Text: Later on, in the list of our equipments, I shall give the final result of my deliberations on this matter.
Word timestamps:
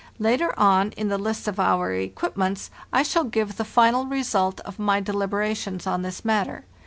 Later 0.17 0.57
on, 0.59 0.93
in 0.93 1.09
the 1.09 1.19
list 1.19 1.47
of 1.47 1.59
our 1.59 1.93
equipments, 1.93 2.71
I 2.91 3.03
shall 3.03 3.23
give 3.23 3.57
the 3.57 3.63
final 3.63 4.07
result 4.07 4.59
of 4.61 4.79
my 4.79 4.99
deliberations 4.99 5.85
on 5.85 6.01
this 6.01 6.25
matter. 6.25 6.65